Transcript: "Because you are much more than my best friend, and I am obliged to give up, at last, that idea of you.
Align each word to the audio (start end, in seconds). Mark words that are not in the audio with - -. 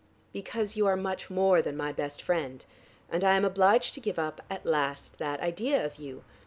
"Because 0.33 0.75
you 0.75 0.87
are 0.87 0.95
much 0.95 1.29
more 1.29 1.61
than 1.61 1.77
my 1.77 1.91
best 1.91 2.23
friend, 2.23 2.65
and 3.07 3.23
I 3.23 3.35
am 3.37 3.45
obliged 3.45 3.93
to 3.93 3.99
give 4.01 4.17
up, 4.17 4.41
at 4.49 4.65
last, 4.65 5.19
that 5.19 5.39
idea 5.41 5.85
of 5.85 5.97
you. 5.97 6.23